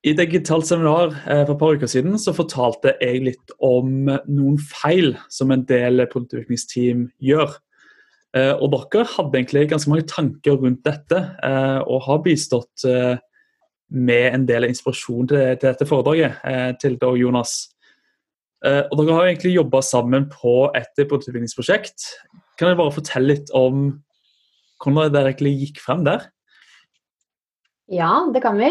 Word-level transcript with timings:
I 0.00 0.14
digitalt 0.16 0.64
seminar 0.64 1.10
eh, 1.28 1.42
for 1.44 1.52
et 1.52 1.60
par 1.60 1.74
uker 1.76 1.90
siden 1.90 2.14
så 2.20 2.32
fortalte 2.32 2.94
jeg 3.02 3.20
litt 3.26 3.52
om 3.60 4.06
noen 4.08 4.56
feil 4.56 5.12
som 5.28 5.52
en 5.52 5.66
del 5.68 6.06
produktutviklingsteam 6.08 7.10
gjør. 7.20 7.52
Eh, 8.32 8.54
og 8.54 8.72
dere 8.72 9.04
hadde 9.12 9.36
egentlig 9.36 9.66
ganske 9.68 9.92
mange 9.92 10.06
tanker 10.08 10.56
rundt 10.56 10.80
dette, 10.88 11.20
eh, 11.44 11.80
og 11.84 12.06
har 12.06 12.22
bistått 12.24 12.86
med 13.90 14.26
en 14.30 14.46
del 14.48 14.68
inspirasjon 14.70 15.28
til, 15.28 15.56
dette 15.60 15.88
foredraget, 15.88 16.38
til 16.78 16.94
deg, 16.94 17.16
Jonas. 17.18 17.54
Og 18.62 18.92
dere 19.00 19.16
har 19.16 19.26
egentlig 19.26 19.56
jobba 19.56 19.80
sammen 19.82 20.28
på 20.30 20.68
et 20.78 20.92
produktutviklingsprosjekt. 21.00 22.06
Kan 22.54 22.70
dere 22.70 22.78
bare 22.78 22.94
fortelle 22.94 23.34
litt 23.34 23.50
om 23.50 23.88
hvordan 24.78 25.10
dere 25.10 25.32
egentlig 25.32 25.56
gikk 25.64 25.82
frem 25.82 26.06
der? 26.06 26.28
Ja, 27.90 28.12
det 28.30 28.44
kan 28.46 28.62
vi. 28.62 28.70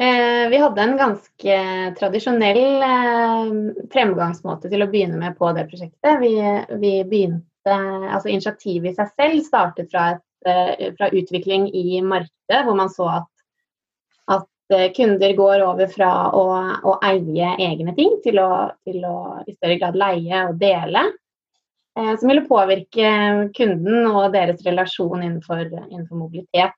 Eh, 0.00 0.48
vi 0.48 0.56
hadde 0.56 0.82
en 0.82 0.96
ganske 0.96 1.56
tradisjonell 1.98 2.82
eh, 2.82 3.50
fremgangsmåte 3.92 4.70
til 4.72 4.84
å 4.84 4.88
begynne 4.88 5.18
med 5.20 5.36
på 5.36 5.50
det 5.52 5.66
prosjektet. 5.68 6.14
Vi, 6.22 6.32
vi 6.80 6.92
begynte, 7.04 7.74
altså 8.08 8.30
Initiativet 8.32 8.94
i 8.94 8.96
seg 8.96 9.10
selv 9.12 9.42
startet 9.44 9.90
fra, 9.92 10.06
et, 10.14 10.24
eh, 10.48 10.86
fra 10.96 11.10
utvikling 11.12 11.68
i 11.76 12.00
markedet, 12.00 12.62
hvor 12.64 12.78
man 12.78 12.92
så 12.92 13.10
at, 13.18 13.28
at 14.38 14.96
kunder 14.96 15.36
går 15.36 15.66
over 15.66 15.92
fra 15.92 16.12
å, 16.32 16.46
å, 16.88 16.96
eie 17.04 17.52
egne 17.60 17.92
ting 17.98 18.16
til 18.24 18.40
å, 18.40 18.52
til 18.88 19.04
å 19.04 19.16
i 19.44 19.52
større 19.58 19.76
grad 19.76 19.98
leie 20.00 20.46
og 20.48 20.56
dele. 20.62 21.10
Som 21.92 22.30
ville 22.30 22.46
påvirke 22.48 23.08
kunden 23.52 24.06
og 24.08 24.32
deres 24.32 24.62
relasjon 24.64 25.26
innenfor, 25.26 25.66
innenfor 25.90 26.16
mobilitet. 26.22 26.72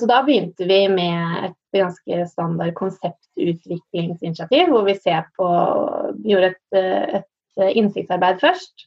Så 0.00 0.08
da 0.08 0.22
begynte 0.24 0.64
vi 0.64 0.78
med 0.88 1.50
et 1.50 1.58
ganske 1.82 2.26
standard 2.30 2.74
konseptutviklingsinitiativ, 2.78 4.68
hvor 4.72 4.84
vi 4.88 4.94
ser 4.98 5.26
på 5.38 5.46
Vi 6.22 6.34
gjorde 6.34 6.52
et, 6.54 7.22
et 7.22 7.74
innsiktsarbeid 7.78 8.40
først. 8.42 8.86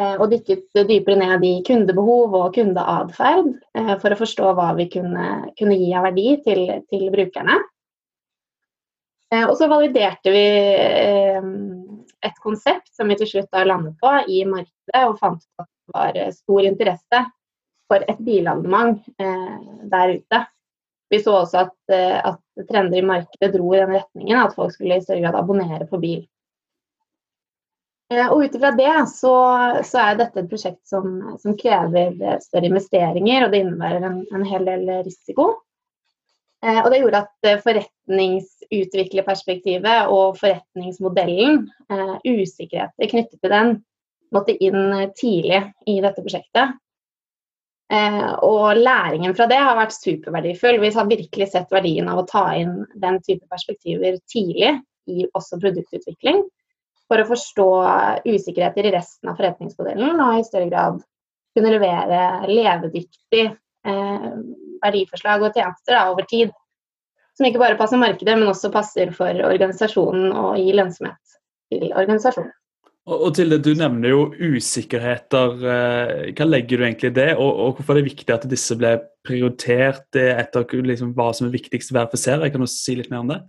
Eh, 0.00 0.14
og 0.16 0.30
dykket 0.32 0.70
dypere 0.88 1.18
ned 1.20 1.42
i 1.44 1.58
kundebehov 1.68 2.32
og 2.38 2.54
kundeatferd 2.56 3.50
eh, 3.76 3.92
for 4.00 4.14
å 4.14 4.16
forstå 4.22 4.54
hva 4.56 4.70
vi 4.78 4.86
kunne, 4.94 5.26
kunne 5.58 5.76
gi 5.76 5.90
av 5.92 6.06
verdi 6.08 6.30
til, 6.46 6.62
til 6.88 7.10
brukerne. 7.12 7.58
Eh, 9.28 9.44
og 9.44 9.52
så 9.60 9.68
validerte 9.68 10.32
vi 10.32 10.46
et 12.24 12.40
konsept 12.40 12.88
som 12.96 13.12
vi 13.12 13.18
til 13.20 13.28
slutt 13.34 13.60
landet 13.68 13.98
på 14.00 14.14
i 14.32 14.40
markedet, 14.48 15.04
og 15.04 15.20
fant 15.20 15.44
ut 15.44 15.66
at 15.66 15.68
det 15.68 15.98
var 15.98 16.34
stor 16.38 16.70
interesse 16.70 17.22
for 17.90 18.08
et 18.08 18.20
bilabonnement 18.24 19.02
der 19.92 20.16
ute. 20.16 20.40
Vi 21.12 21.18
så 21.20 21.34
også 21.42 21.66
at, 21.66 21.74
eh, 21.92 22.24
at, 22.24 22.38
trender 22.70 22.98
i 22.98 23.02
markedet 23.04 23.52
dro 23.52 23.74
i 23.74 23.80
den 23.82 23.90
retningen 23.98 24.38
at 24.40 24.54
folk 24.56 24.72
skulle 24.72 24.96
i 24.96 25.02
større 25.04 25.20
grad 25.20 25.34
abonnere 25.36 25.84
på 25.90 25.98
bil. 26.00 26.22
Eh, 28.12 28.28
og 28.32 28.40
Ut 28.40 28.54
ifra 28.56 28.70
det 28.78 29.08
så, 29.12 29.34
så, 29.84 29.98
er 30.00 30.16
dette 30.22 30.40
et 30.40 30.48
prosjekt 30.48 30.88
som, 30.88 31.04
som, 31.42 31.56
krever 31.58 32.38
større 32.40 32.66
investeringer, 32.70 33.44
og 33.44 33.50
det 33.52 33.60
innebærer 33.60 34.02
en, 34.08 34.18
en 34.32 34.44
hel 34.48 34.64
del 34.70 34.84
risiko. 35.04 35.44
Eh, 36.64 36.80
og 36.80 36.88
Det 36.94 37.00
gjorde 37.02 37.24
at 37.26 37.40
forretningsutviklerperspektivet 37.66 39.98
og 40.08 40.40
forretningsmodellen, 40.40 41.68
usikkerheter 42.24 43.04
knyttet 43.12 43.36
til 43.36 43.52
den, 43.52 43.84
måtte 44.32 44.56
inn 44.64 45.12
tidlig 45.20 45.60
i 45.84 46.00
dette 46.00 46.24
prosjektet. 46.24 46.72
Eh, 47.92 48.32
og 48.40 48.78
læringen 48.78 49.34
fra 49.36 49.46
det 49.50 49.58
har 49.60 49.76
vært 49.76 49.92
superverdifull. 49.92 50.80
Vi 50.80 50.92
har 50.94 51.10
virkelig 51.10 51.50
sett 51.52 51.72
verdien 51.74 52.08
av 52.08 52.22
å 52.22 52.26
ta 52.28 52.46
inn 52.56 52.86
den 53.02 53.18
type 53.26 53.44
perspektiver 53.52 54.16
tidlig 54.32 54.78
i 55.12 55.26
også 55.36 55.58
produktutvikling. 55.60 56.40
For 57.10 57.20
å 57.20 57.28
forstå 57.28 57.68
usikkerheter 58.24 58.88
i 58.88 58.94
resten 58.94 59.28
av 59.28 59.36
forretningsmodellen 59.36 60.22
og 60.24 60.38
i 60.38 60.46
større 60.46 60.70
grad 60.70 61.02
kunne 61.52 61.74
levere 61.74 62.22
levedyktig 62.48 63.44
eh, 63.50 64.30
verdiforslag 64.80 65.44
og 65.44 65.58
tjenester 65.58 65.98
da, 65.98 66.06
over 66.14 66.24
tid. 66.30 66.54
Som 67.36 67.48
ikke 67.48 67.60
bare 67.60 67.76
passer 67.76 68.00
markedet, 68.00 68.38
men 68.38 68.48
også 68.48 68.72
passer 68.72 69.12
for 69.16 69.36
organisasjonen 69.50 70.32
og 70.32 70.56
gir 70.60 70.80
lønnsomhet 70.80 71.38
til 71.72 71.92
organisasjonen. 71.92 72.52
Og 73.10 73.32
til 73.34 73.50
det, 73.50 73.64
Du 73.64 73.72
nevner 73.74 74.12
jo 74.12 74.26
usikkerheter. 74.30 75.56
Eh, 75.58 76.28
hva 76.38 76.46
legger 76.46 76.78
du 76.78 76.84
egentlig 76.86 77.10
i 77.10 77.16
det, 77.16 77.30
og, 77.34 77.50
og, 77.50 77.72
hvorfor 77.76 77.96
er 77.96 78.02
det 78.02 78.12
viktig 78.12 78.34
at 78.34 78.46
disse 78.50 78.76
ble 78.78 78.92
prioritert 79.26 80.18
etter 80.18 80.66
liksom, 80.86 81.10
hva 81.16 81.32
som 81.34 81.48
er 81.48 81.56
viktigst 81.56 81.90
å 81.90 81.98
verifisere? 81.98 82.50
Kan 82.50 82.62
du 82.62 82.70
si 82.70 82.94
litt 82.98 83.10
mer 83.10 83.24
om 83.24 83.32
det? 83.34 83.40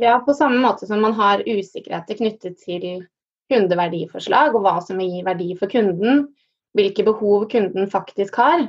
Ja, 0.00 0.16
På 0.24 0.34
samme 0.34 0.58
måte 0.58 0.88
som 0.88 1.04
man 1.04 1.12
har 1.14 1.44
usikkerheter 1.44 2.16
knyttet 2.18 2.56
til 2.64 3.04
kundeverdiforslag 3.52 4.56
og 4.56 4.64
hva 4.64 4.78
som 4.82 4.98
vil 4.98 5.12
gi 5.12 5.20
verdi 5.26 5.50
for 5.58 5.70
kunden, 5.70 6.24
hvilke 6.74 7.04
behov 7.06 7.44
kunden 7.52 7.86
faktisk 7.90 8.40
har. 8.40 8.64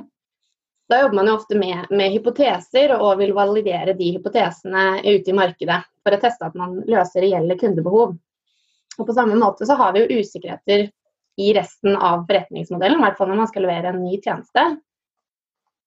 Da 0.86 1.00
jobber 1.00 1.18
man 1.18 1.30
jo 1.30 1.38
ofte 1.40 1.58
med, 1.58 1.88
med 1.90 2.12
hypoteser 2.14 2.94
og 3.00 3.18
vil 3.18 3.32
validere 3.34 3.96
de 3.98 4.12
hypotesene 4.14 5.00
ute 5.02 5.32
i 5.32 5.34
markedet 5.34 5.80
for 6.04 6.14
å 6.14 6.20
teste 6.22 6.46
at 6.46 6.54
man 6.58 6.78
løser 6.86 7.24
reelle 7.24 7.56
kundebehov. 7.58 8.14
Og 8.98 9.06
På 9.08 9.16
samme 9.16 9.36
måte 9.38 9.66
så 9.68 9.76
har 9.78 9.92
vi 9.94 10.04
jo 10.04 10.20
usikkerheter 10.20 10.88
i 11.36 11.52
resten 11.52 11.96
av 11.96 12.24
forretningsmodellen, 12.28 13.00
i 13.00 13.04
hvert 13.04 13.18
fall 13.18 13.28
når 13.28 13.42
man 13.42 13.48
skal 13.50 13.66
levere 13.66 13.92
en 13.92 14.04
ny 14.04 14.16
tjeneste. 14.24 14.64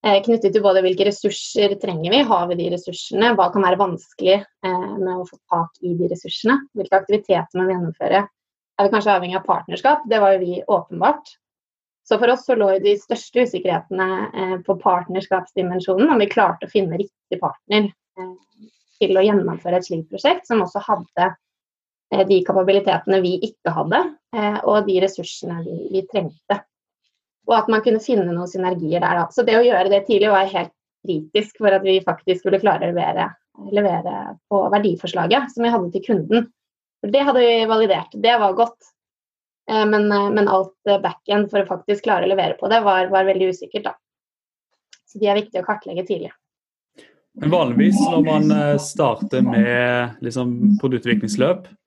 Eh, 0.06 0.16
knyttet 0.24 0.54
til 0.54 0.62
både 0.64 0.80
hvilke 0.84 1.04
ressurser 1.10 1.74
trenger 1.82 2.14
vi, 2.14 2.22
har 2.24 2.46
vi 2.48 2.56
de 2.56 2.70
ressursene, 2.72 3.34
hva 3.36 3.50
kan 3.52 3.66
være 3.66 3.80
vanskelig 3.80 4.38
eh, 4.38 4.86
med 4.94 5.10
å 5.12 5.26
få 5.28 5.36
tak 5.52 5.82
i 5.84 5.92
de 5.98 6.08
ressursene, 6.08 6.56
hvilke 6.78 7.02
aktiviteter 7.02 7.58
må 7.58 7.66
vi 7.66 7.74
gjennomføre. 7.74 8.22
Er 8.80 8.86
vi 8.86 8.94
kanskje 8.94 9.12
avhengig 9.12 9.36
av 9.36 9.44
partnerskap? 9.48 10.06
Det 10.08 10.22
var 10.22 10.36
jo 10.36 10.40
vi 10.46 10.62
åpenbart. 10.64 11.34
Så 12.08 12.16
for 12.16 12.32
oss 12.32 12.46
så 12.46 12.56
lå 12.56 12.70
de 12.80 12.94
største 12.98 13.44
usikkerhetene 13.44 14.08
eh, 14.30 14.56
på 14.64 14.78
partnerskapsdimensjonen, 14.80 16.08
om 16.08 16.22
vi 16.22 16.30
klarte 16.32 16.70
å 16.70 16.72
finne 16.72 17.02
riktig 17.02 17.42
partner 17.42 17.90
til 19.00 19.16
å 19.16 19.24
gjennomføre 19.24 19.80
et 19.80 19.86
slikt 19.86 20.08
prosjekt, 20.12 20.48
som 20.48 20.64
også 20.64 20.80
hadde 20.86 21.28
de 22.10 22.40
kapabilitetene 22.46 23.20
vi 23.22 23.36
ikke 23.46 23.72
hadde, 23.74 24.00
eh, 24.36 24.58
og 24.66 24.86
de 24.88 24.98
ressursene 25.02 25.60
vi, 25.62 25.76
vi, 25.94 26.02
trengte. 26.10 26.58
Og 27.48 27.56
at 27.56 27.70
man 27.70 27.82
kunne 27.84 28.02
finne 28.02 28.26
noen 28.26 28.50
synergier 28.50 29.02
der. 29.02 29.20
Da. 29.22 29.26
Så 29.34 29.44
det 29.46 29.56
å 29.58 29.64
gjøre 29.64 29.90
det 29.92 30.04
tidlig 30.08 30.32
var 30.32 30.50
helt 30.50 30.74
kritisk 31.06 31.62
for 31.62 31.74
at 31.74 31.86
vi 31.86 32.00
faktisk 32.04 32.42
skulle 32.42 32.60
klare 32.62 32.88
å 32.88 32.92
levere, 32.92 33.30
levere 33.72 34.34
på 34.50 34.64
verdiforslaget 34.74 35.54
som 35.54 35.64
vi 35.64 35.72
hadde 35.72 35.92
til 35.94 36.04
kunden. 36.08 36.50
For 37.00 37.14
det 37.14 37.24
hadde 37.24 37.46
vi 37.46 37.54
validert. 37.70 38.18
Det 38.26 38.36
var 38.42 38.58
godt. 38.58 38.92
Eh, 39.70 39.86
men, 39.86 40.10
men 40.10 40.50
alt 40.50 40.74
back-end 41.06 41.50
for 41.54 41.62
å 41.62 41.70
faktisk 41.70 42.08
klare 42.08 42.26
å 42.26 42.34
levere 42.34 42.58
på 42.58 42.70
det 42.72 42.82
var, 42.86 43.06
var 43.14 43.30
veldig 43.30 43.54
usikkert. 43.54 43.86
Da. 43.86 43.96
Så 45.06 45.22
de 45.22 45.30
er 45.30 45.38
viktige 45.38 45.62
å 45.62 45.70
kartlegge 45.70 46.08
tidlig. 46.10 46.34
Men 47.38 47.52
vanligvis 47.54 47.98
når 48.02 48.24
man 48.26 48.52
starter 48.82 49.44
med 49.46 50.18
liksom, 50.26 50.56
produktutviklingsløp, 50.82 51.68
Eh, 51.70 51.79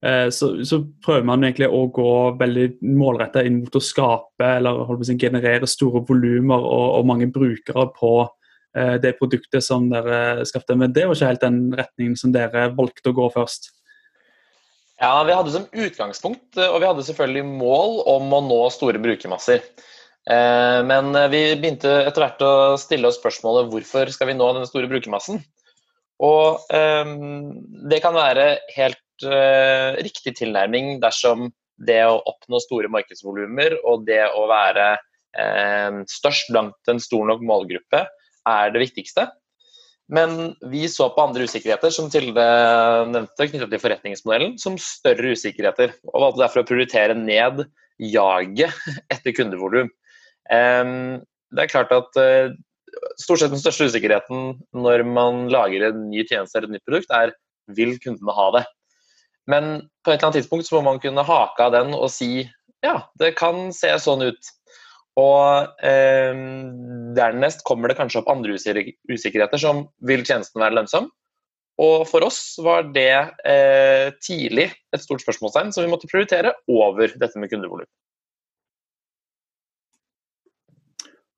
så, 0.00 0.64
så, 0.64 0.80
prøver 1.04 1.26
man 1.28 1.42
egentlig 1.44 1.68
å 1.68 1.82
gå 1.92 2.12
veldig 2.40 2.66
målretta 2.88 3.42
inn 3.44 3.58
mot 3.60 3.74
å 3.76 3.82
skape 3.84 4.46
eller 4.56 5.02
si, 5.04 5.16
generere 5.20 5.68
store 5.68 6.00
volumer 6.08 6.56
og, 6.56 6.86
og, 6.96 7.08
mange 7.10 7.28
brukere 7.32 7.84
på 7.98 8.14
eh, 8.24 8.96
det 9.02 9.18
produktet 9.18 9.64
som 9.66 9.90
dere 9.92 10.46
skapte. 10.48 10.78
Men 10.78 10.94
det 10.96 11.04
var 11.04 11.18
ikke 11.18 11.28
helt 11.34 11.44
den 11.44 11.60
retningen 11.76 12.16
som 12.16 12.32
dere 12.32 12.70
valgte 12.78 13.12
å 13.12 13.18
gå 13.18 13.28
først. 13.34 13.74
Ja, 15.00 15.12
Vi 15.24 15.36
hadde 15.36 15.52
som 15.52 15.68
utgangspunkt, 15.68 16.56
og 16.56 16.80
vi 16.80 16.88
hadde 16.88 17.04
selvfølgelig 17.04 17.44
mål 17.60 18.02
om 18.16 18.32
å 18.36 18.40
nå 18.48 18.60
store 18.72 19.00
brukermasser. 19.00 19.60
Eh, 20.28 20.80
men 20.88 21.12
vi 21.32 21.44
begynte 21.60 21.92
etter 22.06 22.24
hvert 22.24 22.44
å 22.44 22.54
stille 22.80 23.08
oss 23.08 23.20
spørsmålet 23.20 23.68
hvorfor 23.68 24.12
skal 24.16 24.32
vi 24.32 24.40
nå 24.40 24.48
den 24.56 24.68
store 24.68 24.88
brukermassen? 24.88 25.44
Og 26.20 26.66
det 27.88 28.02
kan 28.04 28.12
være 28.12 28.58
helt 28.74 29.00
uh, 29.26 29.98
riktig 30.02 30.36
tilnærming 30.38 30.98
dersom 31.02 31.48
det 31.80 32.02
å 32.04 32.20
oppnå 32.28 32.60
store 32.60 32.90
markedsvolumer 32.92 33.78
og 33.88 34.06
det 34.08 34.22
å 34.36 34.46
være 34.50 34.92
uh, 34.96 36.00
størst 36.10 36.52
blant 36.52 36.92
en 36.92 37.02
stor 37.02 37.28
nok 37.30 37.44
målgruppe 37.46 38.04
er 38.48 38.74
det 38.74 38.84
viktigste. 38.86 39.28
Men 40.10 40.56
vi 40.72 40.88
så 40.90 41.06
på 41.14 41.22
andre 41.22 41.46
usikkerheter 41.46 41.92
som 41.94 42.08
Tilde 42.10 42.44
nevnte, 43.12 43.46
knyttet 43.46 43.70
til 43.70 43.82
forretningsmodellen, 43.82 44.56
som 44.58 44.78
større 44.82 45.36
usikkerheter. 45.36 45.94
Og 46.10 46.24
valgte 46.24 46.42
derfor 46.42 46.64
å 46.64 46.66
prioritere 46.66 47.14
ned 47.14 47.62
jaget 48.02 48.74
etter 49.14 49.36
kundevolum. 49.36 49.92
Um, 50.50 51.20
det 51.54 51.62
er 51.62 51.70
klart 51.70 51.94
at 51.94 52.18
uh, 52.18 52.50
stort 53.20 53.42
sett 53.42 53.54
den 53.54 53.62
største 53.62 53.86
usikkerheten 53.90 54.56
når 54.74 55.04
man 55.06 55.46
lager 55.52 55.90
en 55.90 56.08
ny 56.10 56.24
tjeneste 56.24 56.58
eller 56.58 56.72
et 56.72 56.78
nytt 56.78 56.88
produkt, 56.88 57.14
er 57.14 57.34
vil 57.78 57.94
kundene 58.02 58.34
ha 58.34 58.48
det. 58.56 58.64
Men 59.50 59.70
på 60.04 60.12
et 60.12 60.18
eller 60.18 60.30
annet 60.30 60.40
tidspunkt 60.40 60.68
så 60.68 60.78
må 60.78 60.86
man 60.86 61.02
kunne 61.02 61.26
hake 61.26 61.66
av 61.66 61.74
den 61.74 61.94
og 61.96 62.08
si 62.12 62.46
ja, 62.84 62.96
det 63.20 63.34
kan 63.36 63.68
se 63.76 63.90
sånn 64.00 64.24
ut. 64.30 64.50
Og 65.20 65.84
eh, 65.84 66.42
dernest 67.16 67.64
kommer 67.68 67.90
det 67.90 67.98
kanskje 67.98 68.22
opp 68.22 68.30
andre 68.32 68.56
usikkerheter 68.56 69.60
som 69.60 69.84
vil 70.06 70.22
tjenesten 70.24 70.62
være 70.62 70.78
lønnsom. 70.78 71.10
Og 71.80 72.04
for 72.08 72.24
oss 72.26 72.40
var 72.60 72.90
det 72.94 73.12
eh, 73.48 74.10
tidlig 74.20 74.68
et 74.92 75.04
stort 75.04 75.22
spørsmålstegn 75.24 75.72
som 75.72 75.84
vi 75.84 75.92
måtte 75.92 76.10
prioritere 76.10 76.52
over 76.68 77.12
dette 77.20 77.40
med 77.40 77.52
kundevolum. 77.52 77.88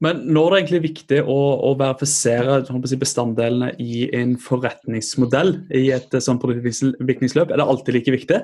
Men 0.02 0.24
når 0.34 0.48
det 0.50 0.60
egentlig 0.60 0.82
viktig 0.88 1.18
å, 1.30 1.40
å 1.62 1.74
verifisere 1.78 2.62
si, 2.66 2.98
bestanddelene 2.98 3.72
i 3.82 4.08
en 4.18 4.34
forretningsmodell 4.40 5.54
i 5.78 5.90
et 5.94 6.16
sånn 6.24 6.40
produktutviklingsløp, 6.42 7.52
er 7.52 7.60
det 7.60 7.68
alltid 7.68 7.98
like 7.98 8.14
viktig? 8.14 8.40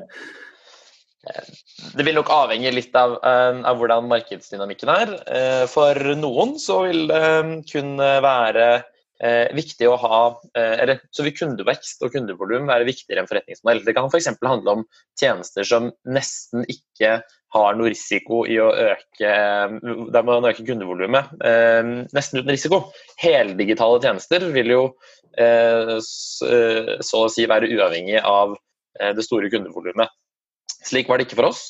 Det 1.98 2.04
vil 2.06 2.16
nok 2.16 2.30
avhenge 2.32 2.70
litt 2.72 2.94
av, 2.96 3.16
eh, 3.26 3.58
av 3.68 3.80
hvordan 3.80 4.06
markedsdynamikken 4.10 4.92
er. 4.92 5.16
Eh, 5.26 5.64
for 5.70 5.98
noen 6.18 6.54
så 6.62 6.84
vil 6.86 7.08
det 7.10 7.24
kun 7.72 7.98
være 7.98 8.68
eh, 9.18 9.50
viktig 9.56 9.88
å 9.90 9.98
ha 9.98 10.20
eller, 10.54 11.02
Så 11.10 11.26
vil 11.26 11.34
kundevekst 11.36 12.06
og 12.06 12.14
kundevolum 12.14 12.70
være 12.70 12.86
viktigere 12.86 13.24
enn 13.24 13.30
forretningsmodell. 13.30 13.82
Det 13.84 13.96
kan 13.98 14.06
f.eks. 14.06 14.30
handle 14.46 14.78
om 14.78 14.86
tjenester 15.18 15.66
som 15.66 15.90
nesten 16.06 16.62
ikke 16.70 17.18
har 17.54 17.76
noe 17.78 17.92
risiko 17.92 18.42
i 18.50 18.58
å 18.60 18.68
øke 18.68 19.32
Der 20.12 20.24
må 20.24 20.34
man 20.34 20.50
øke 20.50 20.66
kundevolumet 20.66 21.30
nesten 22.12 22.42
uten 22.42 22.52
risiko. 22.52 22.80
Heldigitale 23.20 24.02
tjenester 24.04 24.44
vil 24.52 24.74
jo 24.74 24.82
så 25.38 27.22
å 27.22 27.30
si 27.32 27.46
være 27.48 27.70
uavhengig 27.72 28.18
av 28.20 28.56
det 29.14 29.24
store 29.24 29.50
kundevolumet. 29.52 30.10
Slik 30.84 31.08
var 31.08 31.18
det 31.18 31.28
ikke 31.28 31.38
for 31.38 31.50
oss. 31.50 31.62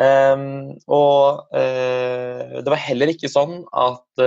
Um, 0.00 0.72
og 0.90 1.50
det 1.52 2.68
var 2.68 2.80
heller 2.80 3.12
ikke 3.12 3.30
sånn 3.32 3.62
at 3.76 4.22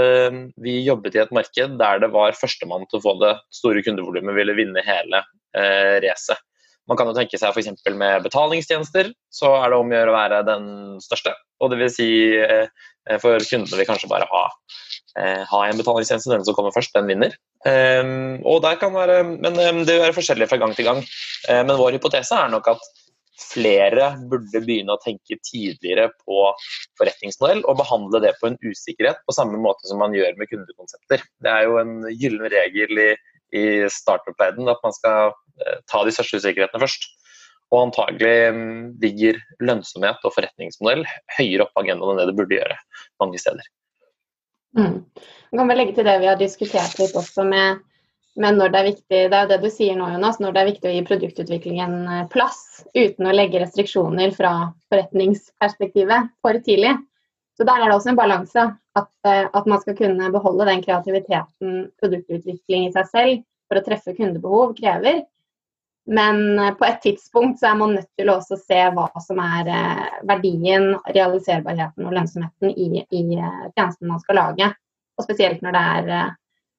vi 0.62 0.80
jobbet 0.86 1.18
i 1.18 1.24
et 1.24 1.34
marked 1.36 1.78
der 1.80 2.04
det 2.04 2.12
var 2.16 2.38
førstemann 2.38 2.88
til 2.90 3.00
å 3.00 3.06
få 3.06 3.16
det 3.22 3.34
store 3.54 3.84
kundevolumet 3.86 4.38
ville 4.38 4.58
vinne 4.58 4.84
hele 4.86 5.24
eh, 5.56 5.98
racet. 6.06 6.40
Man 6.90 7.00
kan 7.00 7.10
jo 7.10 7.16
tenke 7.18 7.40
seg 7.42 7.54
f.eks. 7.54 7.72
med 7.98 8.26
betalingstjenester, 8.26 9.12
så 9.34 9.54
er 9.60 9.72
det 9.72 9.80
om 9.80 9.92
å 9.92 9.98
gjøre 9.98 10.14
å 10.14 10.18
være 10.18 10.42
den 10.48 10.68
største. 11.04 11.34
Og 11.64 11.72
det 11.72 11.80
vil 11.82 11.94
si 11.94 12.10
uh, 12.38 12.68
for 13.22 13.42
kundene 13.50 13.80
vil 13.80 13.90
kanskje 13.90 14.12
bare 14.12 14.28
ha, 14.30 14.44
ha 15.50 15.64
en 15.66 15.80
betalingstjeneste, 15.80 16.34
den 16.34 16.46
som 16.46 16.58
kommer 16.58 16.76
først, 16.76 16.94
den 16.98 17.10
vinner. 17.10 17.34
Um, 17.66 18.44
og 18.46 18.62
der 18.66 18.78
kan 18.82 18.94
være, 18.94 19.24
men 19.32 19.58
um, 19.58 19.82
Det 19.88 19.96
vil 19.96 20.04
være 20.04 20.18
forskjellig 20.18 20.50
fra 20.52 20.62
gang 20.62 20.76
til 20.78 20.86
gang. 20.90 21.02
men 21.50 21.78
vår 21.78 21.98
hypotese 21.98 22.38
er 22.38 22.54
nok 22.54 22.70
at 22.76 22.86
flere 23.42 24.10
burde 24.30 24.62
begynne 24.64 24.96
å 24.96 25.02
tenke 25.04 25.38
tidligere 25.44 26.08
på 26.24 26.50
forretningsmodell 27.00 27.64
og 27.66 27.80
behandle 27.82 28.22
det 28.24 28.34
på 28.40 28.50
en 28.50 28.60
usikkerhet 28.64 29.22
på 29.28 29.36
samme 29.36 29.60
måte 29.62 29.90
som 29.90 30.00
man 30.02 30.16
gjør 30.16 30.38
med 30.40 30.50
kundekonsepter. 30.52 31.24
Det 31.44 31.52
er 31.52 31.68
jo 31.68 31.80
en 31.82 31.98
gyllen 32.14 32.48
regel 32.52 33.02
i, 33.02 33.10
i 33.54 33.86
startup-verdenen 33.92 34.74
at 34.74 34.84
man 34.86 34.96
skal 34.96 35.34
eh, 35.62 35.80
ta 35.92 36.04
de 36.06 36.14
største 36.16 36.42
usikkerhetene 36.42 36.84
først. 36.86 37.08
Og 37.74 37.88
antagelig 37.88 38.36
mm, 38.54 38.84
ligger 39.02 39.40
lønnsomhet 39.66 40.22
og 40.24 40.36
forretningsmodell 40.36 41.02
høyere 41.38 41.66
opp 41.66 41.74
på 41.74 41.86
agendaen 41.86 42.14
enn 42.14 42.22
det 42.22 42.30
det 42.30 42.38
burde 42.38 42.60
gjøre 42.60 42.78
mange 43.24 43.42
steder. 43.42 43.68
Mm. 44.76 45.02
kan 45.56 45.70
vel 45.72 45.80
legge 45.80 45.96
til 45.96 46.08
det 46.08 46.18
vi 46.20 46.28
har 46.28 46.40
diskutert 46.40 46.98
litt 47.00 47.16
også 47.16 47.46
med 47.48 47.84
men 48.36 48.58
når 48.60 48.72
det 48.72 48.80
er 48.80 48.88
viktig, 48.90 49.20
det 49.32 49.38
er 49.38 49.48
det 49.48 49.62
du 49.64 49.70
sier 49.72 49.96
nå, 49.96 50.10
Jonas, 50.12 50.42
når 50.44 50.56
det 50.56 50.62
er 50.62 50.70
viktig 50.70 50.90
å 50.90 50.94
gi 50.94 51.04
produktutviklingen 51.08 51.94
eh, 52.04 52.24
plass 52.32 52.84
uten 52.92 53.30
å 53.30 53.36
legge 53.36 53.62
restriksjoner 53.62 54.34
fra 54.36 54.52
forretningsperspektivet 54.92 56.34
for 56.44 56.60
tidlig. 56.66 56.98
Så 57.56 57.64
der 57.64 57.80
er 57.80 57.88
det 57.88 57.96
også 57.96 58.12
en 58.12 58.20
balanse. 58.20 58.66
At, 58.96 59.12
eh, 59.28 59.46
at, 59.48 59.66
man 59.68 59.82
skal 59.82 59.98
kunne 59.98 60.32
beholde 60.32 60.68
den 60.70 60.84
kreativiteten 60.84 61.90
produktutvikling 62.02 62.88
i 62.88 62.94
seg 62.96 63.10
selv 63.12 63.42
for 63.68 63.80
å 63.80 63.86
treffe 63.86 64.16
kundebehov 64.18 64.76
krever. 64.78 65.24
Men 66.06 66.60
eh, 66.60 66.74
på 66.80 66.88
et 66.88 67.02
tidspunkt 67.04 67.60
så 67.60 67.72
er 67.72 67.80
man 67.82 67.96
nødt 67.98 68.12
til 68.20 68.32
å 68.32 68.38
også 68.40 68.60
se 68.62 68.80
hva 68.96 69.10
som 69.24 69.42
er 69.44 69.72
verdien, 70.28 70.94
realiserbarheten 71.08 72.08
og 72.08 72.18
lønnsomheten 72.18 72.72
i, 72.76 73.06
i 73.10 73.24
tjenesten 73.36 74.12
man 74.12 74.24
skal 74.24 74.42
lage. 74.42 74.72
Og 75.16 75.28
spesielt 75.28 75.64
når 75.64 75.78
det 75.78 75.86
er 75.96 76.36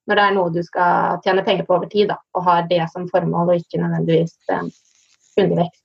når 0.06 0.18
det 0.18 0.24
er 0.24 0.36
noe 0.36 0.52
du 0.54 0.60
skal 0.62 1.18
tjene 1.24 1.42
penger 1.46 1.66
på 1.66 1.74
over 1.76 1.90
tid, 1.90 2.08
da, 2.12 2.20
og 2.36 2.46
har 2.46 2.68
det 2.70 2.84
som 2.92 3.08
formål, 3.10 3.50
og 3.50 3.62
ikke 3.62 3.80
nødvendigvis 3.82 4.36
eh, 4.54 4.68
kundevekst 5.36 5.82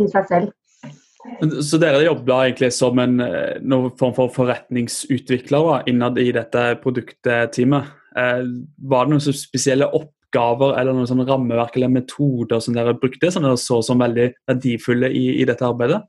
i 0.00 0.08
seg 0.12 0.28
selv. 0.30 0.52
Så 1.60 1.76
dere 1.80 2.00
jobber 2.06 2.46
egentlig 2.46 2.70
som 2.72 2.98
en 3.02 3.20
eh, 3.20 3.58
noen 3.60 3.92
form 4.00 4.14
for 4.16 4.32
forretningsutvikler 4.32 5.88
innad 5.90 6.18
i 6.20 6.30
dette 6.32 6.62
produktteamet. 6.80 7.90
Eh, 8.16 8.46
var 8.88 9.06
det 9.06 9.12
noen 9.12 9.36
spesielle 9.36 9.90
oppgaver 9.96 10.78
eller 10.80 10.96
noen 10.96 11.10
sånn 11.10 11.26
rammeverk 11.28 11.76
eller 11.76 11.92
metoder 11.92 12.62
som 12.64 12.76
dere 12.76 12.96
brukte, 12.96 13.28
som 13.32 13.44
dere 13.44 13.60
så 13.60 13.82
som 13.84 14.00
veldig 14.00 14.30
verdifulle 14.48 15.12
i, 15.12 15.26
i 15.42 15.46
dette 15.48 15.66
arbeidet? 15.66 16.00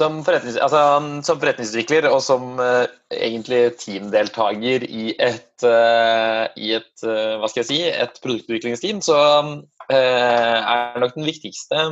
Som, 0.00 0.22
forretnings, 0.24 0.56
altså, 0.64 0.80
som, 1.26 1.36
forretningsutvikler 1.42 2.06
og 2.08 2.22
som 2.24 2.54
uh, 2.56 2.86
egentlig 3.12 3.74
teamdeltaker 3.82 4.86
i 4.88 5.10
et, 5.20 5.66
uh, 5.66 6.46
i 6.56 6.70
et 6.78 7.04
uh, 7.04 7.36
hva 7.36 7.50
skal 7.52 7.60
jeg 7.60 7.68
si, 7.68 7.80
et 7.84 8.16
produktutviklingsteam, 8.24 9.02
så 9.04 9.18
er 9.92 10.96
nok 11.02 11.18
den 11.18 11.28
viktigste 11.28 11.82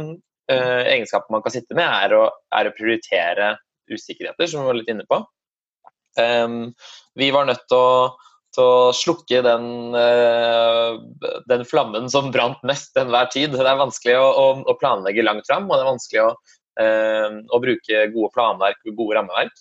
egenskapen 0.48 1.34
man 1.34 1.42
kan 1.44 1.52
sitte 1.54 1.76
med, 1.76 1.86
er 1.86 2.14
å, 2.16 2.22
er 2.56 2.70
å, 2.70 2.76
prioritere 2.76 3.52
usikkerheter, 3.92 4.48
som 4.48 4.62
vi 4.62 4.70
var 4.70 4.78
litt 4.78 4.88
inne 4.92 5.04
på. 5.08 5.20
Um, 6.18 6.72
vi 7.18 7.28
var 7.34 7.46
nødt 7.48 7.66
til 7.68 7.78
å, 7.78 7.92
til 8.56 8.64
å 8.64 8.92
slukke 8.96 9.42
den, 9.44 9.68
den, 11.52 11.64
flammen 11.68 12.08
som 12.10 12.32
brant 12.34 12.64
mest 12.66 12.96
enhver 12.98 13.28
tid. 13.32 13.52
Det 13.54 13.64
er 13.64 13.80
vanskelig 13.80 14.16
å, 14.18 14.26
å, 14.28 14.46
å 14.72 14.76
planlegge 14.80 15.24
langt 15.24 15.46
fram, 15.48 15.68
og 15.68 15.76
det 15.76 15.84
er 15.84 15.92
vanskelig 15.92 16.24
å 16.26 16.30
og 16.78 17.58
bruke 17.64 18.04
gode 18.12 18.28
planverk 18.36 18.84
og 18.86 19.00
gode 19.00 19.16
rammeverk. 19.16 19.56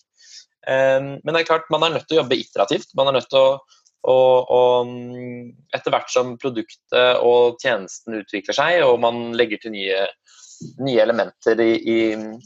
Um, 0.67 1.15
men 1.23 1.31
det 1.31 1.41
er 1.41 1.47
klart, 1.47 1.69
man 1.71 1.85
er 1.85 1.93
nødt 1.95 2.09
til 2.09 2.17
å 2.17 2.23
jobbe 2.23 2.39
iterativt. 2.41 2.91
Man 2.99 3.07
er 3.07 3.15
nødt 3.15 3.29
til 3.31 3.39
å, 3.39 3.51
å, 4.11 4.17
å 4.51 4.61
Etter 5.75 5.93
hvert 5.93 6.11
som 6.11 6.35
produktet 6.41 7.21
og 7.23 7.59
tjenesten 7.63 8.19
utvikler 8.19 8.57
seg, 8.57 8.81
og 8.83 8.99
man 9.03 9.31
legger 9.39 9.61
til 9.63 9.75
nye, 9.77 10.03
nye 10.81 10.99
elementer 11.03 11.61
i, 11.61 11.71
i, 11.77 11.97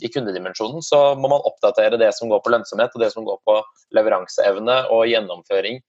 i, 0.01 0.11
kundedimensjonen, 0.11 0.83
så 0.85 1.13
må 1.19 1.31
man 1.31 1.45
oppdatere 1.47 1.99
det 2.01 2.11
som 2.17 2.31
går 2.31 2.43
på 2.43 2.53
lønnsomhet 2.53 2.95
og 2.95 3.03
det 3.03 3.11
som 3.13 3.27
går 3.27 3.39
på 3.47 3.57
leveranseevne 3.97 4.77
og 4.93 5.07
gjennomføring 5.09 5.81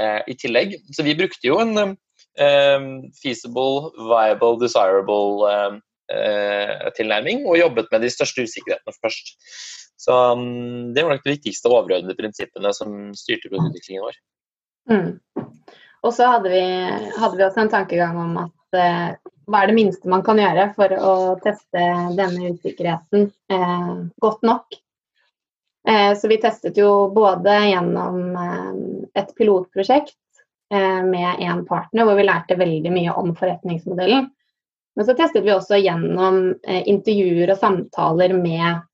eh, 0.00 0.20
i 0.28 0.36
tillegg. 0.40 0.76
Så 0.94 1.06
vi 1.06 1.16
brukte 1.18 1.48
jo 1.48 1.60
en 1.62 1.76
eh, 1.80 2.88
feasible, 3.22 3.94
viable, 4.10 4.58
desirable 4.62 5.48
eh, 5.50 5.80
Eh, 6.10 6.88
tilnærming, 6.96 7.44
og 7.46 7.54
jobbet 7.60 7.86
med 7.92 8.02
de 8.02 8.08
største 8.10 8.42
usikkerhetene 8.42 8.96
først. 8.98 9.28
Så 10.00 10.14
um, 10.34 10.90
Det 10.94 11.04
var 11.04 11.14
nok 11.14 11.22
de 11.22 11.36
viktigste 11.36 11.70
overordnede 11.70 12.16
prinsippene 12.18 12.72
som 12.74 13.12
styrte 13.14 13.50
produktutviklingen 13.52 14.08
vår. 14.08 14.16
Mm. 14.90 15.44
Og 16.02 16.14
så 16.16 16.32
hadde 16.32 16.50
vi, 16.50 16.64
hadde 17.14 17.36
vi, 17.36 17.44
også 17.46 17.62
en 17.62 17.70
tankegang 17.70 18.18
om 18.18 18.40
at 18.42 18.80
eh, 18.80 19.29
hva 19.50 19.64
er 19.64 19.70
det 19.70 19.76
minste 19.76 20.10
man 20.10 20.22
kan 20.26 20.38
gjøre 20.40 20.70
for 20.76 20.94
å 20.94 21.14
teste 21.42 21.82
denne 22.18 22.52
usikkerheten 22.54 23.28
eh, 23.52 23.92
godt 24.22 24.46
nok. 24.46 24.78
Eh, 25.88 26.12
så 26.18 26.30
vi 26.30 26.40
testet 26.42 26.78
jo 26.78 27.08
både 27.14 27.56
gjennom 27.70 28.36
eh, 28.36 28.74
et 29.22 29.32
pilotprosjekt 29.36 30.18
eh, 30.72 31.00
med 31.06 31.42
én 31.42 31.64
partner, 31.66 32.06
hvor 32.06 32.18
vi 32.18 32.28
lærte 32.28 32.58
veldig 32.60 32.92
mye 32.94 33.16
om 33.16 33.32
forretningsmodellen. 33.38 34.28
Men 34.96 35.06
så 35.06 35.16
testet 35.16 35.46
vi 35.46 35.54
også 35.54 35.80
gjennom 35.80 36.42
eh, 36.62 36.82
intervjuer 36.90 37.54
og 37.54 37.60
samtaler 37.60 38.34
med 38.36 38.86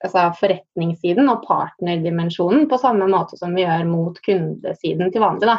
altså 0.00 0.30
forretningssiden 0.38 1.28
og 1.28 1.42
partnerdimensjonen 1.44 2.68
på 2.70 2.78
samme 2.80 3.08
måte 3.10 3.36
som 3.36 3.52
vi 3.56 3.66
gjør 3.66 3.84
mot 3.88 4.16
kundesiden 4.24 5.12
til 5.12 5.24
vanlig. 5.24 5.50
Da. 5.50 5.58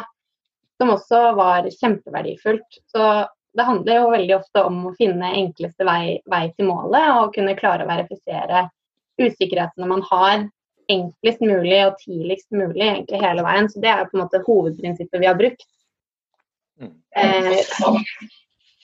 Som 0.80 0.96
også 0.96 1.20
var 1.38 1.68
kjempeverdifullt. 1.70 2.80
Så 2.90 3.04
det 3.52 3.66
handler 3.68 3.98
jo 3.98 4.10
veldig 4.12 4.36
ofte 4.38 4.64
om 4.64 4.78
å 4.88 4.94
finne 4.98 5.34
enkleste 5.36 5.84
vei, 5.86 6.18
vei 6.30 6.46
til 6.56 6.70
målet 6.70 7.08
og 7.18 7.34
kunne 7.34 7.56
klare 7.58 7.84
å 7.84 7.90
verifisere 7.90 8.66
usikkerhetene 9.20 9.88
man 9.88 10.04
har 10.08 10.46
enklest 10.92 11.42
mulig 11.44 11.78
og 11.86 11.98
tidligst 12.00 12.48
mulig 12.54 12.82
egentlig 12.84 13.20
hele 13.22 13.44
veien. 13.46 13.68
Så 13.70 13.82
det 13.82 13.90
er 13.92 14.02
jo 14.02 14.10
på 14.10 14.18
en 14.18 14.24
måte 14.24 14.42
hovedprinsippet 14.46 15.20
vi 15.20 15.28
har 15.28 15.38
brukt. 15.38 15.66
Mm. 16.80 16.94
Eh, 17.16 17.60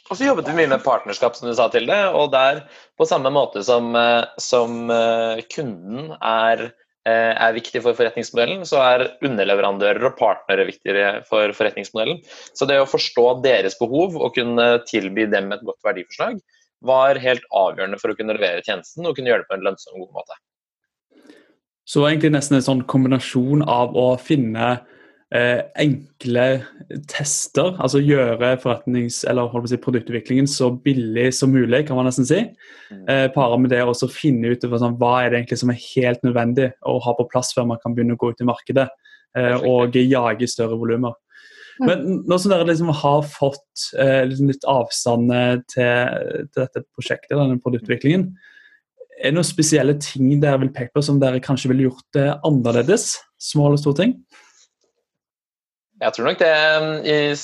og 0.08 0.16
så 0.16 0.24
jobbet 0.24 0.48
vi 0.48 0.56
mye 0.56 0.72
med 0.72 0.84
partnerskap, 0.84 1.36
som 1.36 1.48
du 1.48 1.54
sa 1.56 1.68
til 1.72 1.88
det. 1.88 2.00
Og 2.16 2.30
der, 2.32 2.62
på 2.96 3.08
samme 3.08 3.32
måte 3.34 3.64
som, 3.66 3.90
eh, 3.96 4.24
som 4.40 4.92
eh, 4.92 5.42
kunden 5.52 6.14
er, 6.18 6.70
er, 7.06 7.54
viktig 7.56 7.82
for 7.84 7.96
forretningsmodellen, 7.96 8.64
så 8.68 8.80
er 8.82 9.06
underleverandører 9.24 10.02
og 10.10 10.16
partnere 10.18 10.66
viktigere 10.68 11.22
for 11.28 11.54
forretningsmodellen. 11.56 12.20
Så 12.56 12.68
det 12.68 12.80
å 12.80 12.88
forstå 12.88 13.26
deres 13.44 13.78
behov 13.80 14.18
og 14.18 14.34
kunne 14.36 14.70
tilby 14.88 15.28
dem 15.30 15.52
et 15.54 15.64
godt 15.64 15.80
verdiforslag, 15.86 16.40
var 16.86 17.18
helt 17.18 17.46
avgjørende 17.50 17.98
for 17.98 18.12
å 18.12 18.18
kunne 18.18 18.36
levere 18.36 18.62
tjenesten 18.62 19.06
og 19.06 19.16
kunne 19.16 19.32
gjøre 19.32 19.42
det 19.42 19.50
på 19.50 19.56
en 19.58 19.64
lønnsom 19.66 19.96
og 19.96 20.06
god 20.06 20.20
måte. 20.20 20.38
Så 21.88 22.04
egentlig 22.04 22.34
nesten 22.34 22.58
en 22.58 22.66
sånn 22.66 22.84
kombinasjon 22.90 23.64
av 23.64 23.96
å 23.96 24.10
finne 24.20 24.76
eh, 25.34 25.60
enkle 25.76 26.46
tester, 27.10 27.74
altså 27.76 28.00
gjøre 28.00 28.54
forretnings- 28.62 29.24
eller 29.28 29.52
si, 29.68 29.76
produktutviklingen 29.76 30.48
så 30.48 30.70
billig 30.84 31.28
som 31.36 31.52
mulig, 31.52 31.86
kan 31.86 31.98
man 31.98 32.08
nesten 32.08 32.26
si. 32.28 32.40
Mm. 32.90 33.04
Eh, 33.08 33.26
Pare 33.34 33.58
med 33.60 33.70
det 33.70 33.82
å 33.84 33.94
finne 34.12 34.54
ut 34.54 34.64
sånn, 34.64 34.98
hva 35.00 35.22
er 35.22 35.30
det 35.30 35.42
egentlig 35.42 35.60
som 35.60 35.72
er 35.72 35.84
helt 35.84 36.24
nødvendig 36.24 36.72
å 36.86 36.98
ha 37.04 37.14
på 37.14 37.28
plass 37.28 37.52
før 37.56 37.68
man 37.68 37.80
kan 37.82 37.94
begynne 37.94 38.16
å 38.16 38.20
gå 38.20 38.32
ut 38.32 38.44
i 38.44 38.48
markedet 38.48 38.88
eh, 39.36 39.56
og 39.68 39.96
jage 39.96 40.48
større 40.48 40.78
volumer. 40.80 41.16
Mm. 41.78 41.86
Men 41.86 42.22
nå 42.26 42.38
som 42.40 42.50
dere 42.50 42.66
liksom 42.66 42.90
har 42.90 43.22
fått 43.28 43.90
eh, 44.00 44.24
liksom 44.26 44.48
litt 44.50 44.64
avstand 44.66 45.30
til, 45.70 46.48
til, 46.50 46.62
dette 46.64 46.86
prosjektet, 46.96 47.36
denne 47.36 47.60
produktutviklingen, 47.62 48.30
er 49.18 49.32
det 49.32 49.34
noen 49.34 49.46
spesielle 49.46 49.96
ting 49.98 50.30
dere 50.38 50.60
vil 50.62 50.70
peke 50.74 50.94
på 50.94 51.02
som 51.02 51.16
dere 51.18 51.42
kanskje 51.42 51.72
ville 51.72 51.88
gjort 51.88 52.06
det 52.14 52.28
annerledes? 52.46 53.16
Små 53.42 53.66
eller 53.66 53.80
store 53.82 53.98
ting? 53.98 54.12
Jeg 55.98 56.14
tror 56.14 56.28
nok 56.28 56.38
det 56.38 56.48
i, 57.10 57.34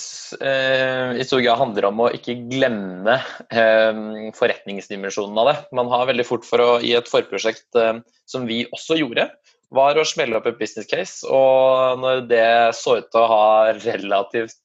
eh, 0.46 1.08
i 1.18 1.25
stor 1.26 1.40
grad 1.42 1.58
handler 1.58 1.88
om 1.88 2.04
å 2.04 2.12
ikke 2.14 2.37
glemme 2.52 3.16
eh, 3.50 3.96
forretningsdimensjonen 4.37 5.40
av 5.42 5.49
det. 5.50 5.56
Man 5.75 5.90
har 5.90 6.06
veldig 6.06 6.26
fort 6.28 6.46
for 6.46 6.62
å, 6.62 6.68
i 6.78 6.92
et 6.94 7.11
forprosjekt 7.11 7.75
eh, 7.80 7.99
som 8.30 8.46
vi 8.46 8.61
også 8.70 8.94
gjorde, 9.00 9.26
var 9.75 9.99
å 9.99 10.06
smelle 10.06 10.38
opp 10.38 10.46
et 10.46 10.61
business 10.61 10.87
case. 10.87 11.26
Og 11.26 11.99
når 11.99 12.30
det 12.30 12.78
så 12.78 13.00
ut 13.00 13.11
til 13.11 13.20
å 13.25 13.32
ha 13.32 13.75
relativt 13.80 14.62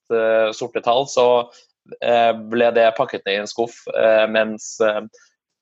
sorte 0.54 0.82
tall, 0.86 1.10
så 1.10 1.50
ble 2.52 2.68
det 2.76 2.92
pakket 2.94 3.26
ned 3.26 3.34
i 3.34 3.40
en 3.42 3.50
skuff, 3.50 3.80
mens 4.30 4.78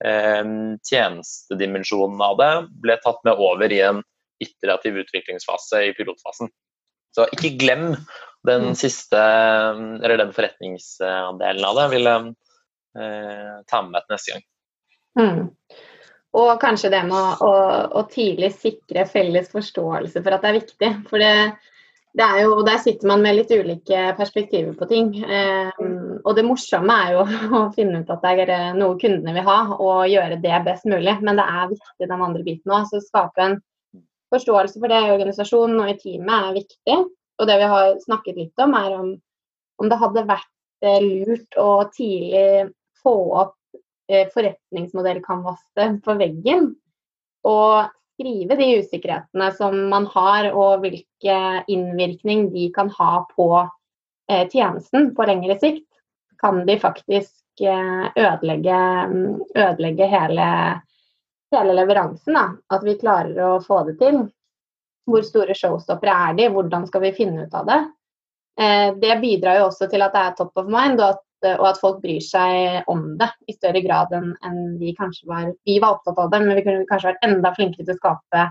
tjenestedimensjonen 0.03 2.19
av 2.27 2.35
det 2.41 2.51
ble 2.83 2.99
tatt 3.05 3.23
med 3.23 3.39
over 3.39 3.71
i 3.71 3.79
en 3.87 4.03
iterativ 4.43 4.99
utviklingsfase 5.05 5.85
i 5.87 5.95
pilotfasen. 5.95 6.51
Så 7.17 7.25
ikke 7.33 7.55
glem 7.57 7.89
den 8.47 8.69
mm. 8.71 8.75
siste, 8.77 9.17
eller 9.17 10.19
den 10.21 10.33
forretningsandelen 10.35 11.65
av 11.65 11.79
det. 11.81 11.87
Vil 11.95 12.09
jeg 12.09 12.33
eh, 13.01 13.53
ta 13.67 13.83
med 13.83 13.95
meg 13.95 14.05
til 14.05 14.15
neste 14.15 14.35
gang. 14.35 14.45
Mm. 15.17 15.39
Og 16.37 16.51
kanskje 16.61 16.91
det 16.93 17.01
med 17.07 17.41
å, 17.41 17.53
å, 17.97 18.03
tidlig 18.11 18.51
sikre 18.59 19.07
felles 19.09 19.49
forståelse 19.49 20.21
for 20.21 20.35
at 20.35 20.43
det 20.43 20.49
er 20.51 20.57
viktig. 20.59 20.91
For 21.09 21.23
det, 21.23 21.31
det 22.17 22.27
er 22.27 22.43
jo, 22.43 22.59
der 22.67 22.77
sitter 22.83 23.09
man 23.09 23.23
med 23.25 23.39
litt 23.39 23.53
ulike 23.53 24.11
perspektiver 24.19 24.75
på 24.77 24.89
ting. 24.91 25.09
Eh, 25.23 25.71
og 26.21 26.35
det 26.37 26.45
morsomme 26.45 26.99
er 27.07 27.15
jo 27.15 27.23
å 27.61 27.63
finne 27.75 28.03
ut 28.03 28.11
at 28.13 28.21
det 28.25 28.35
er 28.45 28.53
eh, 28.53 28.75
noe 28.77 28.99
kundene 29.01 29.33
vil 29.39 29.47
ha, 29.47 29.57
og 29.77 30.11
gjøre 30.11 30.37
det 30.43 30.61
best 30.67 30.85
mulig. 30.89 31.17
Men 31.23 31.41
det 31.41 31.47
er 31.47 31.73
viktig 31.73 32.11
den 32.11 32.27
andre 32.29 32.45
biten 32.45 32.75
òg. 32.75 32.85
Så 32.91 33.01
skape 33.07 33.47
en 33.47 33.57
forståelse 34.33 34.81
for 34.81 34.91
det 34.91 35.01
i 35.05 35.13
organisasjonen 35.13 35.83
og 35.83 35.91
i 35.91 35.97
teamet 36.01 36.49
er 36.49 36.57
viktig. 36.61 36.97
Og 37.37 37.49
det 37.49 37.57
vi 37.61 37.69
har 37.73 37.91
snakket 38.01 38.39
litt 38.39 38.63
om, 38.63 38.73
er 38.77 38.95
om, 38.97 39.11
om 39.81 39.91
det 39.91 39.99
hadde 40.01 40.25
vært 40.29 40.51
eh, 40.85 41.03
lurt 41.03 41.59
å 41.61 41.69
tidlig 41.93 42.71
få 43.03 43.15
opp 43.43 43.53
forretningsmodellkanvaset 44.07 45.97
på 46.05 46.13
veggen. 46.15 46.69
Og 47.43 47.89
skrive 48.17 48.57
de 48.57 48.67
usikkerhetene 48.81 49.51
som 49.57 49.75
man 49.91 50.07
har, 50.13 50.49
og 50.53 50.81
hvilke 50.83 51.37
innvirkning 51.69 52.49
de 52.53 52.67
kan 52.73 52.89
ha 52.97 53.21
på 53.35 53.49
eh, 53.61 54.47
tjenesten 54.49 55.11
på 55.15 55.27
lengre 55.29 55.57
sikt, 55.61 55.85
kan 56.41 56.63
de 56.65 56.77
faktisk 56.81 57.61
eh, 57.61 58.09
ødelegge, 58.17 58.79
ødelegge 59.53 60.09
hele, 60.09 60.49
hele, 61.55 61.75
leveransen. 61.77 62.35
Da. 62.35 62.47
At 62.75 62.83
vi 62.85 62.97
klarer 62.99 63.37
å 63.45 63.53
få 63.63 63.83
det 63.87 63.97
til. 64.01 64.25
Hvor 65.07 65.23
store 65.23 65.55
showstoppere 65.55 66.15
er 66.29 66.35
de, 66.35 66.49
hvordan 66.51 66.87
skal 66.89 67.05
vi 67.05 67.15
finne 67.15 67.45
ut 67.47 67.55
av 67.55 67.69
det? 67.69 67.79
Eh, 68.59 68.89
det 68.99 69.21
bidrar 69.21 69.61
jo 69.61 69.69
også 69.69 69.87
til 69.91 70.03
at 70.03 70.15
det 70.15 70.23
er 70.25 70.35
top 70.35 70.59
of 70.59 70.67
mind, 70.67 70.99
og 70.99 71.15
at 71.15 71.23
og 71.45 71.67
at 71.69 71.77
folk 71.77 71.99
bryr 72.01 72.23
seg 72.23 72.87
om 72.89 73.11
det 73.19 73.27
i 73.45 73.53
større 73.53 73.81
grad 73.85 74.13
enn, 74.17 74.31
en 74.47 74.77
vi 74.79 74.95
kanskje 74.97 75.27
var 75.29 75.51
Vi 75.69 75.75
var 75.83 75.97
opptatt 75.97 76.17
av 76.17 76.31
det, 76.31 76.39
men 76.41 76.57
vi 76.57 76.63
kunne 76.65 76.87
kanskje 76.89 77.11
vært 77.11 77.27
enda 77.27 77.51
flinkere 77.53 77.85
til 77.85 77.93
å 77.93 77.99
skape 77.99 78.45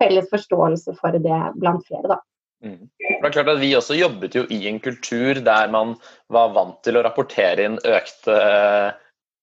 felles 0.00 0.30
forståelse 0.32 0.96
for 0.98 1.18
det 1.22 1.40
blant 1.60 1.86
flere. 1.86 2.16
da. 2.16 2.18
Mm. 2.64 2.88
Det 2.98 3.28
er 3.28 3.32
klart 3.32 3.52
at 3.52 3.60
Vi 3.60 3.70
også 3.76 3.96
jobbet 3.96 4.34
jo 4.36 4.44
i 4.52 4.66
en 4.68 4.80
kultur 4.80 5.40
der 5.44 5.70
man 5.72 5.94
var 6.28 6.52
vant 6.56 6.80
til 6.84 6.98
å 6.98 7.04
rapportere 7.06 7.68
inn 7.68 7.78
økte 7.78 8.36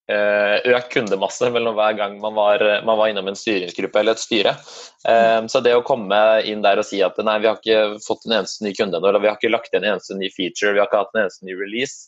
økt 0.08 0.94
kundemasse 0.94 1.50
hver 1.52 1.96
gang 1.98 2.14
man 2.24 2.36
var, 2.38 2.62
man 2.88 2.96
var, 2.96 3.10
innom 3.12 3.28
en 3.28 3.36
styringsgruppe 3.36 4.00
eller 4.00 4.16
et 4.16 4.22
styre. 4.24 4.54
Um, 5.04 5.50
så 5.52 5.60
det 5.60 5.74
å 5.76 5.84
komme 5.84 6.16
inn 6.48 6.64
der 6.64 6.80
og 6.80 6.88
si 6.88 7.02
at 7.04 7.20
nei, 7.20 7.36
vi 7.44 7.50
har 7.50 7.60
ikke 7.60 8.00
fått 8.06 8.24
en 8.24 8.38
eneste 8.38 8.64
ny 8.64 8.72
kunde 8.78 9.02
eller 9.02 9.20
vi 9.20 9.28
har 9.28 9.36
ikke 9.36 9.52
lagt 9.52 9.74
igjen 9.74 9.84
en 9.84 9.98
eneste 9.98 10.16
ny 10.16 10.30
feature, 10.32 10.72
vi 10.72 10.80
har 10.80 10.88
ikke 10.88 11.02
hatt 11.04 11.12
en 11.12 11.26
eneste 11.26 11.48
ny 11.50 11.58
release, 11.60 12.08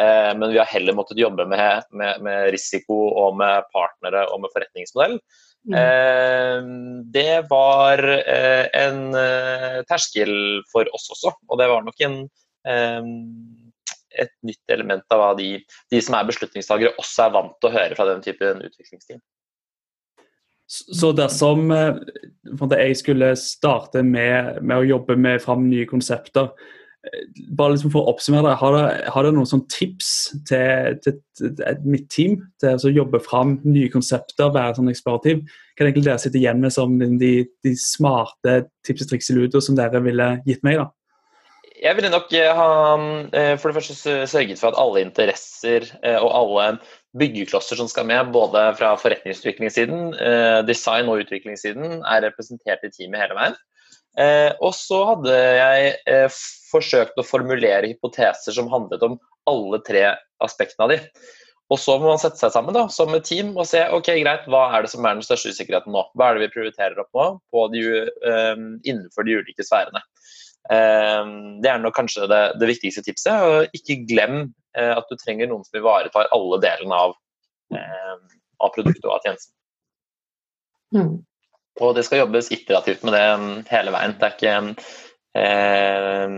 Eh, 0.00 0.38
men 0.38 0.52
vi 0.52 0.58
har 0.58 0.68
heller 0.68 0.92
måttet 0.92 1.18
jobbe 1.18 1.46
med, 1.48 1.82
med, 1.90 2.20
med, 2.22 2.50
risiko 2.52 2.98
og 3.16 3.36
med 3.40 3.64
partnere 3.72 4.26
og 4.28 4.42
med 4.44 4.52
forretningsmodell. 4.52 5.18
Mm. 5.66 5.76
Eh, 5.80 6.66
det 7.14 7.36
var 7.50 8.02
eh, 8.18 8.66
en 8.76 9.00
terskel 9.88 10.34
for 10.72 10.88
oss 10.94 11.08
også, 11.16 11.32
og 11.48 11.60
det 11.60 11.70
var 11.72 11.86
nok 11.86 12.04
en, 12.06 12.20
et 14.22 14.32
nytt 14.46 14.72
element 14.72 15.04
av 15.14 15.22
hva 15.22 15.32
de, 15.38 15.50
de 15.92 16.02
som 16.02 16.18
er 16.18 16.28
beslutningstagere, 16.28 16.94
også 17.00 17.26
er 17.26 17.34
vant 17.36 17.56
til 17.60 17.70
å 17.70 17.76
høre 17.76 17.98
fra 17.98 18.08
den 18.10 18.22
typen 18.24 18.64
utviklingsteam. 18.66 19.22
Så 20.66 21.12
dersom 21.14 21.68
jeg 21.70 22.96
skulle 22.98 23.28
starte 23.38 24.02
med, 24.02 24.56
med 24.66 24.80
å 24.80 24.88
jobbe 24.88 25.14
med 25.20 25.44
fram 25.44 25.68
nye 25.70 25.86
konsepter, 25.86 26.50
bare 27.54 27.74
liksom 27.74 27.92
for 27.94 28.02
å 28.02 28.12
oppsummere 28.12 28.50
det, 28.50 28.56
har 28.58 29.22
dere, 29.22 29.34
noen 29.34 29.48
sånn 29.48 29.64
tips 29.70 30.10
til, 30.48 30.96
til, 31.04 31.20
til, 31.38 31.60
mitt 31.86 32.08
team 32.12 32.40
til 32.62 32.88
å 32.88 32.92
jobbe 32.92 33.20
fram 33.22 33.56
nye 33.66 33.90
konsepter, 33.92 34.50
være 34.54 34.78
sånn 34.80 34.90
eksplorativ? 34.90 35.44
Hva 35.76 35.86
er 35.86 35.94
dere 35.94 36.18
sitter 36.22 36.40
igjen 36.40 36.62
med 36.62 36.74
som 36.74 36.96
de, 36.98 37.32
de 37.62 37.74
smarte 37.78 38.58
tips 38.86 39.06
og 39.06 39.12
triks 39.12 39.30
i 39.30 39.38
Ludo 39.38 39.62
som 39.62 39.78
dere 39.78 40.02
ville 40.04 40.32
gitt 40.48 40.66
meg? 40.66 40.80
da? 40.82 40.90
Jeg 41.76 41.96
ville 41.98 42.08
nok 42.08 42.30
eh, 42.32 42.48
ha 42.56 42.68
eh, 43.36 43.54
for 43.60 43.68
det 43.68 43.76
første 43.76 44.14
sørget 44.30 44.60
for 44.60 44.72
at 44.72 44.78
alle 44.80 45.02
interesser 45.04 45.84
eh, 46.00 46.16
og 46.16 46.30
alle 46.32 46.66
byggeklosser 47.20 47.76
som 47.80 47.88
skal 47.90 48.06
med, 48.08 48.32
både 48.32 48.62
fra 48.78 48.94
forretningsutviklingssiden, 49.00 50.12
design- 50.68 51.08
og 51.08 51.22
utviklingssiden, 51.24 52.02
er 52.04 52.24
representert 52.26 52.84
i 52.84 52.90
teamet 52.92 53.22
hele 53.22 53.38
veien. 53.38 53.56
Og 54.60 54.74
så 54.76 54.98
hadde 55.10 55.32
jeg 55.32 56.28
forsøkt 56.68 57.16
å 57.16 57.24
formulere 57.24 57.88
hypoteser 57.88 58.52
som 58.52 58.68
handlet 58.68 59.00
om 59.08 59.16
alle 59.48 59.80
tre 59.88 60.04
aspektene 60.44 60.84
av 60.84 60.92
de. 60.92 61.00
Og 61.72 61.80
så 61.80 61.96
må 61.96 62.12
man 62.12 62.20
sette 62.20 62.36
seg 62.36 62.52
sammen 62.52 62.76
da, 62.76 62.84
som 62.92 63.16
et 63.16 63.24
team 63.24 63.54
og 63.56 63.64
se 63.68 63.80
ok, 63.96 64.12
greit, 64.20 64.44
hva 64.52 64.66
er 64.76 64.84
det 64.84 64.92
som 64.92 65.08
er 65.08 65.16
den 65.16 65.24
største 65.24 65.56
usikkerheten 65.56 65.96
nå. 65.96 66.04
Hva 66.12 66.28
er 66.28 66.36
det 66.36 66.50
vi 66.50 66.52
prioriterer 66.58 67.00
opp 67.00 67.16
nå 67.16 67.64
de, 67.72 67.86
innenfor 68.84 69.24
de 69.24 69.40
ulike 69.40 69.64
sfærene. 69.64 70.04
Uh, 70.66 71.60
det 71.62 71.70
er 71.70 71.82
nok 71.82 71.94
kanskje 71.96 72.28
det, 72.30 72.42
det 72.60 72.70
viktigste 72.72 73.04
tipset. 73.06 73.34
og 73.36 73.76
Ikke 73.76 74.00
glem 74.08 74.40
uh, 74.78 74.94
at 74.96 75.06
du 75.10 75.18
trenger 75.20 75.50
noen 75.50 75.64
som 75.66 75.80
ivaretar 75.80 76.32
alle 76.34 76.60
delene 76.64 77.04
av, 77.06 77.16
av 78.62 78.70
produktet 78.74 79.04
og 79.08 79.16
av 79.16 79.24
tjenesten. 79.24 79.52
Mm. 80.94 81.16
Og 81.80 81.92
det 81.96 82.06
skal 82.06 82.22
jobbes 82.24 82.50
iterativt 82.54 83.04
med 83.04 83.16
det 83.16 83.24
um, 83.36 83.48
hele 83.68 83.92
veien. 83.92 84.16
Det 84.16 84.28
er 84.28 84.36
ikke 84.36 84.54
eh, 85.36 86.36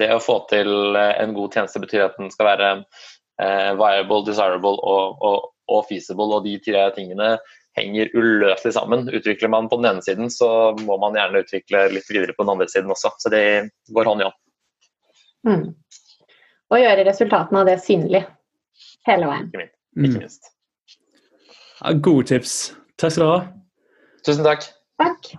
Det 0.00 0.10
å 0.12 0.22
få 0.22 0.38
til 0.50 0.98
eh, 0.98 1.12
en 1.22 1.34
god 1.36 1.56
tjeneste 1.56 1.80
betyr 1.80 2.08
at 2.08 2.18
den 2.20 2.32
skal 2.34 2.50
være 2.50 2.70
eh, 3.40 3.70
viable, 3.80 4.24
desirable 4.26 4.76
og, 4.76 5.22
og, 5.24 5.52
og, 5.70 5.86
feasible, 5.88 6.28
og 6.36 6.44
de 6.44 6.58
tre 6.66 6.84
tingene 6.96 7.36
henger 7.78 8.10
uløselig 8.14 8.74
sammen. 8.76 9.08
Utvikler 9.10 9.50
man 9.52 9.68
på 9.70 9.78
den 9.80 9.90
ene 9.90 10.04
siden, 10.04 10.30
så 10.32 10.48
må 10.84 10.98
man 11.02 11.16
gjerne 11.18 11.44
utvikle 11.44 11.86
litt 11.94 12.10
videre 12.10 12.36
på 12.36 12.46
den 12.46 12.54
andre 12.54 12.68
siden 12.70 12.92
også. 12.94 13.12
Så 13.18 13.32
det 13.34 13.44
går 13.94 14.10
hånd 14.10 14.24
i 14.24 14.28
hånd. 14.28 14.40
Mm. 15.44 15.64
Og 16.72 16.80
gjøre 16.80 17.06
resultatene 17.06 17.62
av 17.62 17.68
det 17.68 17.78
synlig 17.84 18.24
hele 19.08 19.30
veien. 19.30 19.48
Ikke 19.50 19.62
minst. 19.62 19.78
Ikke 19.94 20.12
mm. 20.12 20.20
minst. 20.22 20.52
Ja, 21.80 21.96
gode 22.08 22.28
tips. 22.30 22.58
Takk 23.00 23.16
skal 23.16 23.24
du 23.24 23.32
ha. 23.32 23.40
Tusen 24.24 24.46
takk. 24.46 24.68
Takk. 25.02 25.34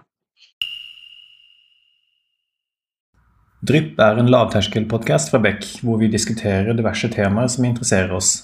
Drypp 3.66 3.98
er 4.04 4.20
en 4.22 4.30
lavterskelpodkast 4.30 5.32
fra 5.32 5.40
Beck, 5.42 5.64
hvor 5.82 5.98
vi 5.98 6.12
diskuterer 6.12 6.76
diverse 6.78 7.10
temaer 7.10 7.50
som 7.50 7.66
interesserer 7.66 8.14
oss. 8.14 8.44